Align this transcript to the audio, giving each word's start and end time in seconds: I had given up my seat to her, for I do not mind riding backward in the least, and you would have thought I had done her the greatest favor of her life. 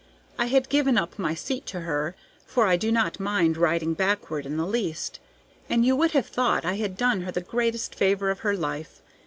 I 0.39 0.47
had 0.47 0.67
given 0.67 0.97
up 0.97 1.19
my 1.19 1.35
seat 1.35 1.67
to 1.67 1.81
her, 1.81 2.15
for 2.47 2.65
I 2.65 2.75
do 2.75 2.91
not 2.91 3.19
mind 3.19 3.55
riding 3.55 3.93
backward 3.93 4.47
in 4.47 4.57
the 4.57 4.65
least, 4.65 5.19
and 5.69 5.85
you 5.85 5.95
would 5.95 6.13
have 6.13 6.25
thought 6.25 6.65
I 6.65 6.77
had 6.77 6.97
done 6.97 7.21
her 7.21 7.31
the 7.31 7.39
greatest 7.41 7.93
favor 7.93 8.31
of 8.31 8.39
her 8.39 8.57
life. 8.57 9.03